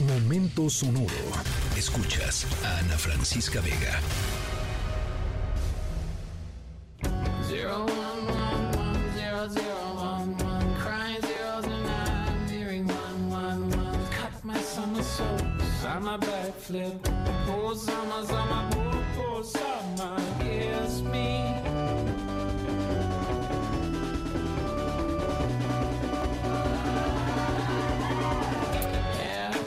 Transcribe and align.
Momento 0.00 0.68
sonoro. 0.68 1.08
Escuchas 1.74 2.46
a 2.62 2.78
Ana 2.80 2.98
Francisca 2.98 3.62
Vega. 3.62 3.98
Zero, 7.48 7.86
zero, 9.48 9.76
I'm 9.96 10.36
one, 12.86 13.30
one, 13.30 13.70
one. 13.70 14.06
Cut 14.10 14.44
my 14.44 14.58
summer, 14.60 15.02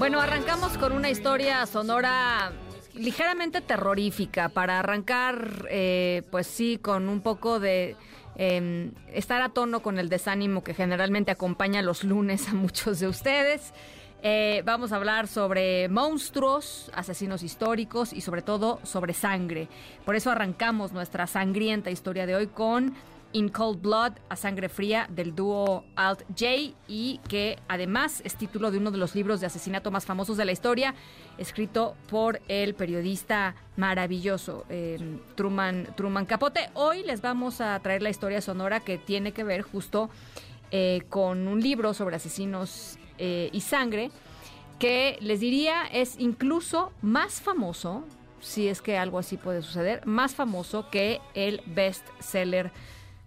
Bueno, 0.00 0.18
arrancamos 0.18 0.78
con 0.78 0.92
una 0.92 1.10
historia 1.10 1.66
sonora 1.66 2.52
ligeramente 2.94 3.60
terrorífica 3.60 4.48
para 4.48 4.78
arrancar, 4.78 5.66
eh, 5.68 6.22
pues 6.30 6.46
sí, 6.46 6.78
con 6.78 7.10
un 7.10 7.20
poco 7.20 7.60
de 7.60 7.96
em, 8.34 8.92
estar 9.12 9.42
a 9.42 9.50
tono 9.50 9.80
con 9.80 9.98
el 9.98 10.08
desánimo 10.08 10.64
que 10.64 10.72
generalmente 10.72 11.30
acompaña 11.30 11.82
los 11.82 12.02
lunes 12.02 12.48
a 12.48 12.54
muchos 12.54 12.98
de 12.98 13.08
ustedes. 13.08 13.74
Eh, 14.22 14.62
vamos 14.64 14.92
a 14.92 14.96
hablar 14.96 15.28
sobre 15.28 15.90
monstruos, 15.90 16.90
asesinos 16.94 17.42
históricos 17.42 18.14
y 18.14 18.22
sobre 18.22 18.40
todo 18.40 18.80
sobre 18.84 19.12
sangre. 19.12 19.68
Por 20.06 20.16
eso 20.16 20.30
arrancamos 20.30 20.92
nuestra 20.92 21.26
sangrienta 21.26 21.90
historia 21.90 22.24
de 22.24 22.36
hoy 22.36 22.46
con 22.46 22.94
In 23.32 23.48
Cold 23.48 23.80
Blood, 23.80 24.14
a 24.28 24.34
sangre 24.34 24.68
fría, 24.68 25.06
del 25.08 25.34
dúo 25.34 25.84
Alt 25.94 26.22
J, 26.30 26.74
y 26.88 27.20
que 27.28 27.58
además 27.68 28.22
es 28.24 28.34
título 28.34 28.70
de 28.72 28.78
uno 28.78 28.90
de 28.90 28.98
los 28.98 29.14
libros 29.14 29.40
de 29.40 29.46
asesinato 29.46 29.92
más 29.92 30.04
famosos 30.04 30.36
de 30.36 30.44
la 30.44 30.52
historia, 30.52 30.94
escrito 31.38 31.96
por 32.08 32.40
el 32.48 32.74
periodista 32.74 33.54
maravilloso 33.76 34.64
em, 34.68 35.20
Truman, 35.36 36.26
Capote. 36.26 36.70
Hoy 36.74 37.04
les 37.04 37.20
vamos 37.20 37.60
a 37.60 37.78
traer 37.78 38.02
la 38.02 38.10
historia 38.10 38.40
sonora 38.40 38.80
que 38.80 38.98
tiene 38.98 39.30
que 39.30 39.44
ver 39.44 39.62
justo 39.62 40.10
eh, 40.72 41.02
con 41.08 41.46
un 41.46 41.60
libro 41.60 41.94
sobre 41.94 42.16
asesinos 42.16 42.98
eh, 43.18 43.48
y 43.52 43.60
sangre, 43.60 44.10
que 44.80 45.18
les 45.20 45.38
diría 45.38 45.86
es 45.86 46.18
incluso 46.18 46.90
más 47.00 47.40
famoso, 47.40 48.02
si 48.40 48.66
es 48.66 48.80
que 48.82 48.98
algo 48.98 49.18
así 49.18 49.36
puede 49.36 49.62
suceder, 49.62 50.04
más 50.06 50.34
famoso 50.34 50.90
que 50.90 51.20
el 51.34 51.62
best 51.66 52.06
seller 52.18 52.72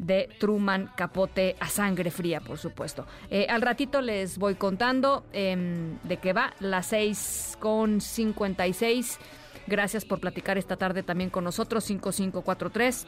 de 0.00 0.30
Truman 0.38 0.90
Capote 0.96 1.56
a 1.60 1.68
sangre 1.68 2.10
fría, 2.10 2.40
por 2.40 2.56
supuesto. 2.56 3.06
Eh, 3.30 3.46
al 3.50 3.60
ratito 3.60 4.00
les 4.00 4.38
voy 4.38 4.54
contando 4.54 5.24
em, 5.32 5.98
de 6.04 6.16
qué 6.16 6.32
va, 6.32 6.54
las 6.58 6.86
6 6.86 7.58
con 7.60 8.00
56. 8.00 9.18
Gracias 9.66 10.06
por 10.06 10.18
platicar 10.18 10.56
esta 10.56 10.76
tarde 10.76 11.02
también 11.02 11.28
con 11.28 11.44
nosotros, 11.44 11.84
5543 11.84 13.06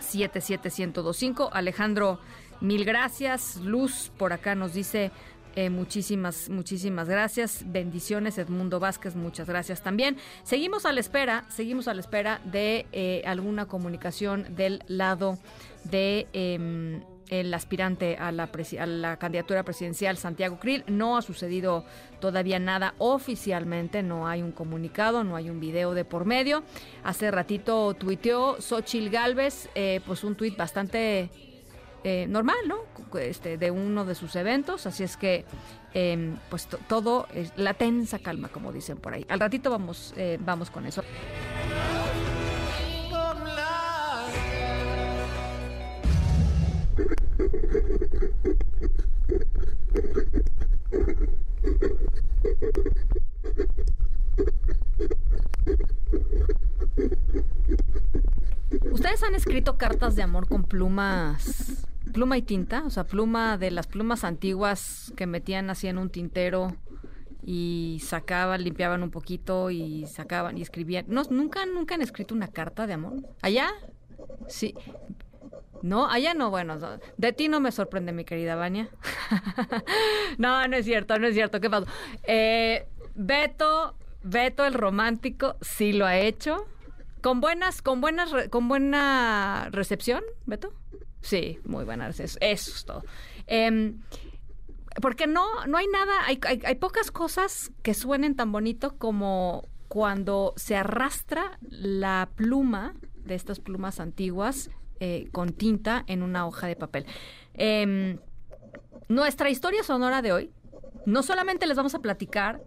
77125. 0.00 1.50
Alejandro, 1.52 2.20
mil 2.60 2.84
gracias. 2.84 3.56
Luz 3.56 4.12
por 4.18 4.34
acá 4.34 4.54
nos 4.54 4.74
dice 4.74 5.10
eh, 5.56 5.70
muchísimas, 5.70 6.50
muchísimas 6.50 7.08
gracias. 7.08 7.64
Bendiciones, 7.66 8.38
Edmundo 8.38 8.78
Vázquez, 8.78 9.16
muchas 9.16 9.48
gracias 9.48 9.82
también. 9.82 10.16
Seguimos 10.44 10.86
a 10.86 10.92
la 10.92 11.00
espera, 11.00 11.46
seguimos 11.48 11.88
a 11.88 11.94
la 11.94 12.00
espera 12.00 12.40
de 12.44 12.86
eh, 12.92 13.22
alguna 13.26 13.66
comunicación 13.66 14.54
del 14.54 14.84
lado 14.86 15.36
de 15.90 16.26
em, 16.32 17.02
el 17.30 17.52
aspirante 17.52 18.16
a 18.16 18.32
la, 18.32 18.50
a 18.78 18.86
la, 18.86 19.16
candidatura 19.18 19.62
presidencial, 19.62 20.16
Santiago 20.16 20.58
Krill. 20.58 20.84
No 20.86 21.16
ha 21.16 21.22
sucedido 21.22 21.84
todavía 22.20 22.58
nada 22.58 22.94
oficialmente, 22.98 24.02
no 24.02 24.26
hay 24.26 24.42
un 24.42 24.52
comunicado, 24.52 25.24
no 25.24 25.36
hay 25.36 25.50
un 25.50 25.60
video 25.60 25.94
de 25.94 26.04
por 26.04 26.24
medio. 26.24 26.62
Hace 27.04 27.30
ratito 27.30 27.94
tuiteó 27.94 28.60
Xochil 28.60 29.10
Gálvez, 29.10 29.68
eh, 29.74 30.00
pues 30.06 30.24
un 30.24 30.34
tuit 30.36 30.56
bastante 30.56 31.30
eh, 32.04 32.26
normal, 32.28 32.56
¿no? 32.66 32.78
Este, 33.18 33.58
de 33.58 33.70
uno 33.70 34.04
de 34.04 34.14
sus 34.14 34.36
eventos, 34.36 34.86
así 34.86 35.02
es 35.02 35.16
que 35.16 35.44
em, 35.94 36.36
pues 36.48 36.68
todo 36.86 37.26
es 37.34 37.52
la 37.56 37.74
tensa 37.74 38.18
calma, 38.18 38.48
como 38.48 38.72
dicen 38.72 38.98
por 38.98 39.14
ahí. 39.14 39.26
Al 39.28 39.40
ratito 39.40 39.70
vamos, 39.70 40.14
eh, 40.16 40.38
vamos 40.40 40.70
con 40.70 40.86
eso. 40.86 41.02
¿Ustedes 59.18 59.30
han 59.30 59.34
escrito 59.34 59.76
cartas 59.76 60.14
de 60.14 60.22
amor 60.22 60.46
con 60.46 60.62
plumas, 60.62 61.88
pluma 62.12 62.38
y 62.38 62.42
tinta? 62.42 62.84
O 62.86 62.90
sea, 62.90 63.02
pluma 63.02 63.58
de 63.58 63.72
las 63.72 63.88
plumas 63.88 64.22
antiguas 64.22 65.12
que 65.16 65.26
metían 65.26 65.70
así 65.70 65.88
en 65.88 65.98
un 65.98 66.08
tintero 66.08 66.76
y 67.42 68.00
sacaban, 68.00 68.62
limpiaban 68.62 69.02
un 69.02 69.10
poquito 69.10 69.70
y 69.70 70.06
sacaban 70.06 70.56
y 70.56 70.62
escribían. 70.62 71.06
No, 71.08 71.24
nunca, 71.30 71.66
nunca 71.66 71.96
han 71.96 72.02
escrito 72.02 72.32
una 72.32 72.46
carta 72.46 72.86
de 72.86 72.92
amor. 72.92 73.14
¿Allá? 73.42 73.70
Sí. 74.46 74.76
No, 75.82 76.08
allá 76.08 76.34
no, 76.34 76.50
bueno, 76.50 76.78
de 77.16 77.32
ti 77.32 77.48
no 77.48 77.58
me 77.58 77.72
sorprende, 77.72 78.12
mi 78.12 78.24
querida 78.24 78.54
Vania. 78.54 78.88
no, 80.38 80.68
no 80.68 80.76
es 80.76 80.84
cierto, 80.84 81.18
no 81.18 81.26
es 81.26 81.34
cierto. 81.34 81.60
¿Qué 81.60 81.68
pasó? 81.68 81.88
Eh, 82.22 82.86
Beto, 83.16 83.96
Beto 84.22 84.64
el 84.64 84.74
romántico, 84.74 85.56
sí 85.60 85.92
lo 85.92 86.06
ha 86.06 86.18
hecho. 86.18 86.68
Con 87.22 87.40
buenas, 87.40 87.82
con 87.82 88.00
buenas, 88.00 88.30
con 88.50 88.68
buena 88.68 89.68
recepción, 89.70 90.22
Beto. 90.46 90.72
Sí, 91.20 91.58
muy 91.64 91.84
buena 91.84 92.08
Eso, 92.08 92.38
es 92.40 92.84
todo. 92.84 93.02
Em, 93.46 94.00
porque 95.00 95.26
no, 95.26 95.66
no 95.66 95.78
hay 95.78 95.86
nada, 95.88 96.12
hay, 96.26 96.40
hay, 96.64 96.74
pocas 96.76 97.10
cosas 97.10 97.72
que 97.82 97.94
suenen 97.94 98.36
tan 98.36 98.52
bonito 98.52 98.96
como 98.98 99.68
cuando 99.88 100.54
se 100.56 100.76
arrastra 100.76 101.58
la 101.62 102.30
pluma 102.34 102.94
de 103.16 103.34
estas 103.34 103.60
plumas 103.60 104.00
antiguas 104.00 104.70
eh, 105.00 105.28
con 105.32 105.52
tinta 105.52 106.04
en 106.06 106.22
una 106.22 106.46
hoja 106.46 106.66
de 106.66 106.76
papel. 106.76 107.06
Em, 107.54 108.18
nuestra 109.08 109.50
historia 109.50 109.82
sonora 109.82 110.22
de 110.22 110.32
hoy, 110.32 110.50
no 111.06 111.22
solamente 111.22 111.66
les 111.66 111.76
vamos 111.76 111.94
a 111.94 112.00
platicar 112.00 112.62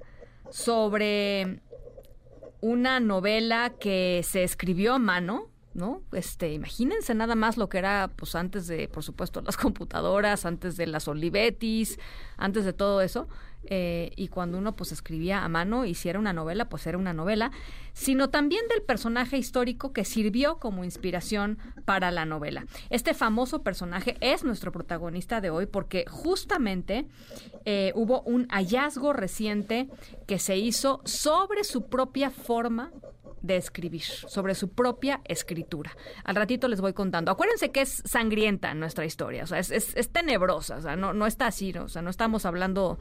sobre 0.50 1.62
una 2.62 3.00
novela 3.00 3.74
que 3.80 4.22
se 4.24 4.44
escribió 4.44 4.94
a 4.94 5.00
mano, 5.00 5.51
¿no? 5.74 6.02
Este, 6.12 6.54
imagínense 6.54 7.14
nada 7.14 7.36
más 7.36 7.58
lo 7.58 7.70
que 7.70 7.78
era, 7.78 8.12
pues 8.16 8.36
antes 8.36 8.68
de, 8.68 8.88
por 8.88 9.04
supuesto, 9.04 9.42
las 9.42 9.58
computadoras, 9.58 10.46
antes 10.46 10.78
de 10.78 10.88
las 10.88 11.08
Olivetis, 11.08 12.00
antes 12.38 12.66
de 12.66 12.74
todo 12.74 13.02
eso. 13.02 13.28
Eh, 13.66 14.12
y 14.16 14.30
cuando 14.30 14.58
uno 14.58 14.76
pues 14.76 14.92
escribía 14.92 15.44
a 15.44 15.48
mano 15.48 15.86
y 15.86 15.94
si 15.94 16.10
era 16.10 16.18
una 16.18 16.34
novela, 16.34 16.68
pues 16.68 16.88
era 16.88 16.98
una 16.98 17.14
novela, 17.14 17.52
sino 17.94 18.30
también 18.30 18.68
del 18.70 18.82
personaje 18.82 19.38
histórico 19.38 19.94
que 19.94 20.04
sirvió 20.04 20.58
como 20.58 20.84
inspiración 20.84 21.60
para 21.86 22.10
la 22.10 22.26
novela. 22.26 22.66
Este 22.90 23.14
famoso 23.14 23.62
personaje 23.62 24.18
es 24.20 24.44
nuestro 24.44 24.72
protagonista 24.72 25.42
de 25.42 25.52
hoy 25.52 25.68
porque 25.68 26.06
justamente 26.10 27.08
eh, 27.66 27.92
hubo 27.94 28.22
un 28.22 28.48
hallazgo 28.50 29.14
reciente 29.14 29.88
que 30.26 30.40
se 30.40 30.58
hizo 30.58 31.02
sobre 31.06 31.64
su 31.64 31.86
propia 31.86 32.32
forma 32.32 32.92
de 33.42 33.58
escribir, 33.58 34.04
sobre 34.04 34.56
su 34.56 34.70
propia 34.70 35.22
escritura. 35.26 35.92
Al 36.24 36.36
ratito 36.36 36.68
les 36.68 36.82
voy 36.82 36.94
contando. 36.94 37.32
Acuérdense 37.32 37.72
que 37.72 37.82
es 37.82 38.02
sangrienta 38.06 38.74
nuestra 38.74 39.06
historia, 39.06 39.44
o 39.44 39.48
sea, 39.48 39.60
es, 39.60 39.72
es, 39.72 40.10
tenebrosa, 40.10 40.78
o 40.78 40.82
sea, 40.82 40.96
no, 40.96 41.14
no 41.14 41.26
está 41.26 41.48
así, 41.48 41.72
o 41.78 41.88
sea, 41.88 42.02
no 42.02 42.10
estamos 42.10 42.46
hablando 42.46 43.00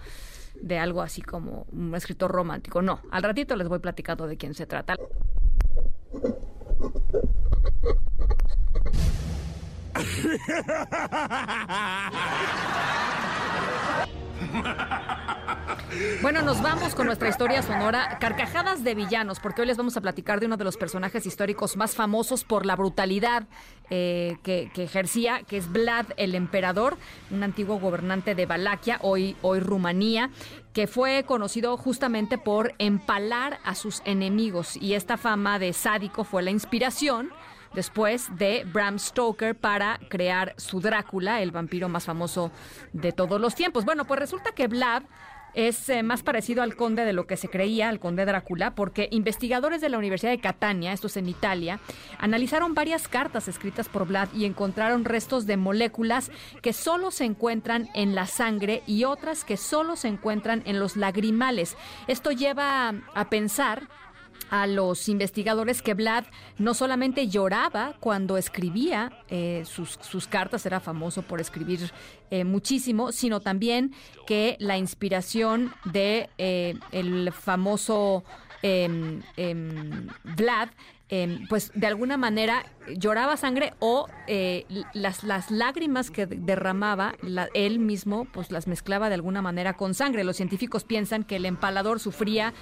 de 0.60 0.78
algo 0.78 1.02
así 1.02 1.22
como 1.22 1.66
un 1.72 1.94
escritor 1.94 2.30
romántico. 2.30 2.82
No, 2.82 3.00
al 3.10 3.22
ratito 3.22 3.56
les 3.56 3.68
voy 3.68 3.78
platicando 3.78 4.26
de 4.26 4.36
quién 4.36 4.54
se 4.54 4.66
trata. 4.66 4.96
Bueno, 16.22 16.42
nos 16.42 16.62
vamos 16.62 16.94
con 16.94 17.06
nuestra 17.06 17.28
historia 17.28 17.62
sonora, 17.62 18.18
Carcajadas 18.20 18.84
de 18.84 18.94
Villanos, 18.94 19.40
porque 19.40 19.62
hoy 19.62 19.66
les 19.66 19.76
vamos 19.76 19.96
a 19.96 20.00
platicar 20.00 20.40
de 20.40 20.46
uno 20.46 20.56
de 20.56 20.64
los 20.64 20.76
personajes 20.76 21.26
históricos 21.26 21.76
más 21.76 21.94
famosos 21.94 22.44
por 22.44 22.64
la 22.64 22.76
brutalidad 22.76 23.44
eh, 23.90 24.38
que, 24.42 24.70
ejercía, 24.76 25.42
que 25.42 25.56
es 25.56 25.70
Vlad 25.70 26.06
el 26.16 26.34
Emperador, 26.34 26.96
un 27.30 27.42
antiguo 27.42 27.78
gobernante 27.78 28.34
de 28.34 28.46
Valaquia, 28.46 28.98
hoy, 29.02 29.36
hoy 29.42 29.60
Rumanía, 29.60 30.30
que 30.72 30.86
fue 30.86 31.24
conocido 31.24 31.76
justamente 31.76 32.38
por 32.38 32.74
empalar 32.78 33.58
a 33.64 33.74
sus 33.74 34.00
enemigos. 34.04 34.76
Y 34.76 34.94
esta 34.94 35.16
fama 35.16 35.58
de 35.58 35.72
sádico 35.72 36.24
fue 36.24 36.42
la 36.42 36.50
inspiración 36.50 37.30
después 37.74 38.28
de 38.36 38.64
Bram 38.72 38.98
Stoker 38.98 39.54
para 39.54 40.00
crear 40.08 40.54
su 40.56 40.80
Drácula, 40.80 41.42
el 41.42 41.50
vampiro 41.50 41.88
más 41.88 42.04
famoso 42.04 42.50
de 42.92 43.12
todos 43.12 43.40
los 43.40 43.54
tiempos. 43.54 43.84
Bueno, 43.84 44.06
pues 44.06 44.18
resulta 44.20 44.52
que 44.52 44.66
Vlad 44.66 45.02
es 45.54 45.88
eh, 45.88 46.02
más 46.02 46.22
parecido 46.22 46.62
al 46.62 46.76
conde 46.76 47.04
de 47.04 47.12
lo 47.12 47.26
que 47.26 47.36
se 47.36 47.48
creía, 47.48 47.88
al 47.88 48.00
conde 48.00 48.24
Drácula, 48.24 48.74
porque 48.74 49.08
investigadores 49.10 49.80
de 49.80 49.88
la 49.88 49.98
Universidad 49.98 50.30
de 50.30 50.40
Catania, 50.40 50.92
estos 50.92 51.16
en 51.16 51.28
Italia, 51.28 51.80
analizaron 52.18 52.74
varias 52.74 53.08
cartas 53.08 53.48
escritas 53.48 53.88
por 53.88 54.06
Vlad 54.06 54.28
y 54.34 54.44
encontraron 54.44 55.04
restos 55.04 55.46
de 55.46 55.56
moléculas 55.56 56.30
que 56.62 56.72
solo 56.72 57.10
se 57.10 57.24
encuentran 57.24 57.88
en 57.94 58.14
la 58.14 58.26
sangre 58.26 58.82
y 58.86 59.04
otras 59.04 59.44
que 59.44 59.56
solo 59.56 59.96
se 59.96 60.08
encuentran 60.08 60.62
en 60.66 60.78
los 60.78 60.96
lagrimales. 60.96 61.76
Esto 62.06 62.30
lleva 62.30 62.94
a 63.14 63.30
pensar 63.30 63.88
a 64.50 64.66
los 64.66 65.08
investigadores 65.08 65.82
que 65.82 65.94
Vlad 65.94 66.24
no 66.58 66.74
solamente 66.74 67.28
lloraba 67.28 67.94
cuando 68.00 68.36
escribía 68.36 69.12
eh, 69.28 69.64
sus, 69.64 70.26
cartas, 70.28 70.66
era 70.66 70.80
famoso 70.80 71.22
por 71.22 71.40
escribir 71.40 71.92
eh, 72.30 72.44
muchísimo, 72.44 73.12
sino 73.12 73.40
también 73.40 73.92
que 74.26 74.56
la 74.58 74.78
inspiración 74.78 75.72
de 75.84 76.28
eh, 76.38 76.74
el 76.92 77.32
famoso 77.32 78.24
em, 78.62 79.22
em, 79.36 80.08
Vlad 80.24 80.68
em, 81.08 81.46
pues 81.48 81.72
de 81.74 81.86
alguna 81.86 82.16
manera 82.16 82.64
lloraba 82.88 83.36
sangre 83.36 83.74
o 83.78 84.06
las, 84.92 85.24
las, 85.24 85.50
lágrimas 85.50 86.10
que 86.10 86.26
derramaba 86.26 87.14
él 87.54 87.78
mismo, 87.78 88.26
pues 88.26 88.50
las 88.50 88.66
mezclaba 88.66 89.08
de 89.08 89.14
alguna 89.16 89.42
manera 89.42 89.76
con 89.76 89.94
sangre. 89.94 90.24
Los 90.24 90.36
científicos 90.36 90.84
piensan 90.84 91.24
que 91.24 91.36
el 91.36 91.46
empalador 91.46 91.98
sufría 91.98 92.52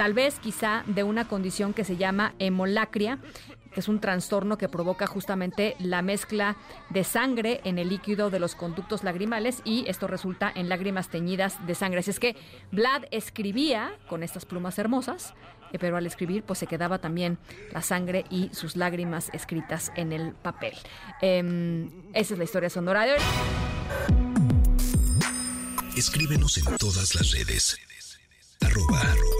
tal 0.00 0.14
vez 0.14 0.40
quizá 0.40 0.82
de 0.86 1.02
una 1.02 1.28
condición 1.28 1.74
que 1.74 1.84
se 1.84 1.98
llama 1.98 2.32
hemolacria, 2.38 3.18
que 3.70 3.80
es 3.80 3.88
un 3.88 4.00
trastorno 4.00 4.56
que 4.56 4.66
provoca 4.66 5.06
justamente 5.06 5.76
la 5.78 6.00
mezcla 6.00 6.56
de 6.88 7.04
sangre 7.04 7.60
en 7.64 7.78
el 7.78 7.90
líquido 7.90 8.30
de 8.30 8.40
los 8.40 8.54
conductos 8.54 9.04
lagrimales 9.04 9.60
y 9.62 9.84
esto 9.88 10.06
resulta 10.06 10.50
en 10.54 10.70
lágrimas 10.70 11.10
teñidas 11.10 11.66
de 11.66 11.74
sangre. 11.74 12.00
Así 12.00 12.12
es 12.12 12.18
que 12.18 12.34
Vlad 12.72 13.02
escribía 13.10 13.92
con 14.08 14.22
estas 14.22 14.46
plumas 14.46 14.78
hermosas, 14.78 15.34
eh, 15.70 15.78
pero 15.78 15.98
al 15.98 16.06
escribir 16.06 16.44
pues 16.44 16.60
se 16.60 16.66
quedaba 16.66 16.98
también 16.98 17.36
la 17.70 17.82
sangre 17.82 18.24
y 18.30 18.48
sus 18.54 18.76
lágrimas 18.76 19.28
escritas 19.34 19.92
en 19.96 20.14
el 20.14 20.32
papel. 20.32 20.72
Em, 21.20 21.90
esa 22.14 22.32
es 22.32 22.38
la 22.38 22.44
historia 22.44 22.70
sonora 22.70 23.04
de 23.04 23.12
hoy. 23.12 23.20
Escríbenos 25.94 26.56
en 26.56 26.74
todas 26.78 27.14
las 27.14 27.32
redes. 27.32 27.76
Arroba, 28.62 29.00
Ana 29.00 29.39